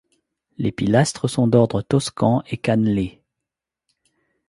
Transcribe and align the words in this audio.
Les 0.57 0.71
pilastres 0.71 1.27
sont 1.27 1.45
d'ordre 1.47 1.83
toscan 1.83 2.41
et 2.49 2.57
cannelés. 2.57 3.21